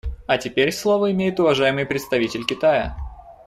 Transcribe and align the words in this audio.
А 0.25 0.39
теперь 0.39 0.71
слово 0.71 1.11
имеет 1.11 1.39
уважаемый 1.39 1.85
представитель 1.85 2.43
Китая. 2.43 2.97